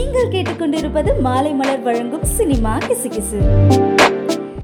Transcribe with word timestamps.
நீங்கள் 0.00 0.28
கேட்டுக்கொண்டிருப்பது 0.28 1.10
மாலை 1.20 1.50
மலர் 1.52 1.82
வழங்கும் 1.82 2.24
சினிமா 2.36 2.72
கிசுகிசு. 2.78 3.38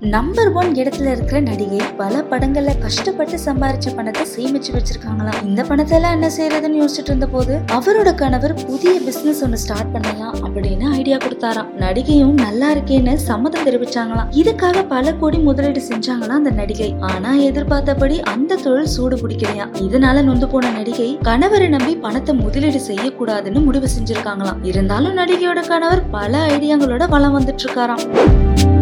நம்பர் 0.00 0.52
ஒன் 0.52 0.72
இடத்துல 0.74 1.10
இருக்கிற 1.10 1.40
நடிகை 1.40 1.78
பல 1.96 2.22
படங்கள்ல 2.30 2.78
கஷ்டப்பட்டு 2.78 3.38
சம்பாரிச்ச 3.44 3.94
பணத்தை 3.94 4.26
சேமிச்சு 4.36 4.70
வச்சிருக்காங்களாம் 4.76 5.44
இந்த 5.44 5.62
பணத்தை 5.62 5.96
எல்லாம் 5.96 6.12
என்ன 6.12 6.28
செய்யறதுன்னு 6.28 6.80
யோசிச்சுட்டு 6.80 7.10
இருந்த 7.12 7.26
போது 7.26 7.60
அவரோட 7.66 8.14
கணவர் 8.14 8.54
புதிய 8.54 9.00
பிசினஸ் 9.00 9.42
ஒன்னு 9.42 9.56
ஸ்டார்ட் 9.56 9.92
பண்ணலாம் 9.92 10.34
அப்படின்னு 10.44 10.90
ஐடியா 10.90 11.16
கொடுத்தாராம். 11.16 11.70
நடிகையும் 11.78 12.32
நல்லா 12.32 12.70
இருக்கேன்னு 12.70 13.14
சம்மதம் 13.14 13.64
தெரிவிச்சாங்களாம். 13.64 14.30
இதுக்காக 14.32 14.88
பல 14.88 15.14
கோடி 15.14 15.38
முதலீடு 15.38 15.82
செஞ்சாங்களாம் 15.88 16.40
அந்த 16.42 16.50
நடிகை. 16.50 16.94
ஆனா 17.00 17.34
எதிர்பார்த்தபடி 17.34 18.20
அந்த 18.20 18.54
தொழில் 18.56 18.86
சூடு 18.86 19.16
பிடிக்கலையா? 19.16 19.68
இதனால 19.74 20.22
நொந்து 20.22 20.48
போன 20.48 20.70
நடிகை 20.70 21.18
கணவரை 21.24 21.68
நம்பி 21.68 21.96
பணத்தை 21.96 22.34
முதலீடு 22.34 22.80
செய்யக்கூடாதுன்னு 22.88 23.64
முடிவு 23.64 23.88
செஞ்சிருக்காங்களாம். 23.96 24.62
இருந்தாலும் 24.62 25.16
நடிகையோட 25.16 25.66
கணவர் 25.66 26.10
பல 26.10 26.46
ஐடியாங்களோட 26.46 27.08
வளம் 27.08 27.38
வந்துட்டு 27.40 27.64
இருக்காராம். 27.66 28.75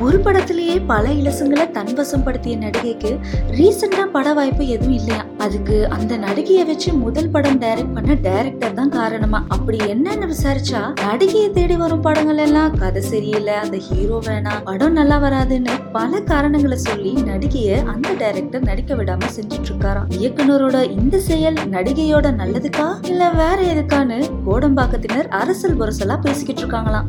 ஒரு 0.00 0.18
படத்திலேயே 0.20 0.80
பல 0.86 1.08
இலசுங்களை 1.10 1.70
தன்வசம் 1.70 2.22
படுத்திய 2.22 2.56
நடிகைக்கு 2.56 3.10
ரீசெண்டாக 3.50 4.06
பட 4.06 4.32
வாய்ப்பு 4.32 4.68
எதுவும் 4.68 4.94
இல்லையா? 4.94 5.24
அதுக்கு 5.38 5.88
அந்த 5.88 6.16
நடிகையை 6.16 6.66
வச்சு 6.66 6.92
முதல் 6.94 7.30
படம் 7.30 7.58
டைரக்ட் 7.58 7.94
பண்ண 7.94 8.14
டைரக்டர் 8.14 8.74
தான் 8.74 8.88
காரணமா. 8.88 9.44
அப்படி 9.48 9.78
என்னன்னு 9.88 10.26
விசாரிச்சா 10.26 10.94
நடிகையை 11.04 11.52
தேடி 11.52 11.76
வரும் 11.76 12.00
படங்கள் 12.00 12.38
எல்லாம் 12.38 12.78
கதை 12.78 13.02
சரியில்லை 13.02 13.54
அந்த 13.54 13.76
ஹீரோ 13.78 14.18
வேணாம் 14.26 14.62
படம் 14.62 14.92
நல்லா 14.92 15.18
வராதுன்னு 15.18 15.74
பல 15.92 16.20
காரணங்களை 16.22 16.78
சொல்லி 16.78 17.12
நடிகையை 17.22 17.78
அந்த 17.84 18.08
டைரக்டர் 18.18 18.62
நடிக்க 18.62 18.94
விடாம 18.94 19.30
செஞ்சுட்டு 19.30 19.70
இருக்காராம் 19.70 20.10
இயக்குனரோட 20.20 20.82
இந்த 20.90 21.18
செயல் 21.20 21.58
நடிகையோட 21.70 22.30
நல்லதுக்கா? 22.36 22.88
இல்ல 23.04 23.30
வேற 23.32 23.62
எதுக்கான்னு 23.74 24.18
கோடம்பாக்கத்தினர் 24.46 25.28
அரசல் 25.34 25.78
புரசலா 25.78 26.18
பேசிக்கிட்டு 26.18 26.62
இருக்காங்களாம் 26.62 27.08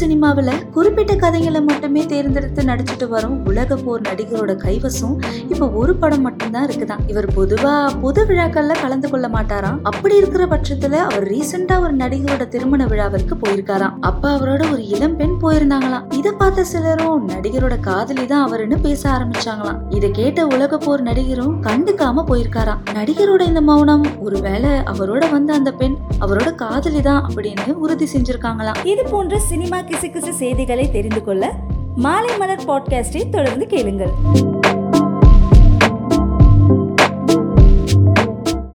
சினிமாவில் 0.00 0.52
குறிப்பிட்ட 0.76 1.12
கதைகளை 1.22 1.60
மட்டுமே 1.68 2.02
தேர்ந்தெடுத்து 2.12 2.62
நடிச்சிட்டு 2.70 3.06
வரும் 3.14 3.36
உலக 3.50 3.76
போர் 3.84 4.02
நடிகரோட 4.08 4.52
கைவசம் 4.64 5.16
இப்போ 5.52 5.66
ஒரு 5.80 5.92
படம் 6.02 6.24
மட்டும்தான் 6.26 6.66
இருக்குதான். 6.66 7.02
இவர் 7.12 7.28
பொதுவா 7.36 7.72
பொது 8.02 8.22
விழாக்கள்ல 8.28 8.74
கலந்து 8.82 9.08
கொள்ள 9.12 9.26
மாட்டாராம். 9.34 9.78
அப்படி 9.90 10.14
இருக்கிற 10.20 10.44
பட்சத்துல 10.52 11.00
அவர் 11.08 11.24
ரீசெண்டா 11.32 11.76
ஒரு 11.84 11.94
நடிகரோட 12.02 12.46
திருமண 12.54 12.82
விழாவிற்கு 12.92 13.36
போயிருக்காராம். 13.42 13.94
அப்ப 14.10 14.24
அவரோட 14.36 14.62
ஒரு 14.74 14.82
இளம் 14.94 15.16
பெண் 15.20 15.36
போயிருந்தாங்களாம். 15.44 16.04
இதை 16.18 16.32
பார்த்த 16.42 16.66
சிலரும் 16.72 17.24
நடிகரோட 17.34 17.76
காதலி 17.88 18.26
தான் 18.32 18.44
அவருன்னு 18.48 18.78
பேச 18.86 19.02
ஆரம்பிச்சாங்களாம். 19.14 19.80
இதை 19.98 20.10
கேட்ட 20.20 20.46
உலக 20.54 20.78
போர் 20.86 21.06
நடிகரும் 21.08 21.56
கண்டுக்காம 21.68 22.24
போயிருக்காராம். 22.30 22.82
நடிகரோட 22.98 23.42
இந்த 23.50 23.62
மௌனம் 23.70 24.06
ஒருவேளை 24.26 24.72
அவரோட 24.94 25.22
வந்த 25.36 25.52
அந்த 25.60 25.72
பெண் 25.82 25.98
அவரோட 26.24 26.48
காதலி 26.64 27.02
தான் 27.10 27.22
அப்படின்னு 27.28 27.74
உறுதி 27.84 28.08
செஞ்சிருக்காங்களாம். 28.14 28.80
இது 28.92 29.04
போன்ற 29.12 29.36
சினிமா 29.50 29.76
கிசுகிசு 29.88 30.30
செய்திகளை 30.30 30.90
தெரிந்து 30.90 31.24
கொள்ள 31.24 31.52
மாலை 31.96 32.36
மலர் 32.38 32.64
பாட்காஸ்டை 32.64 33.28
தொடர்ந்து 33.30 33.66
கேளுங்கள். 33.66 34.12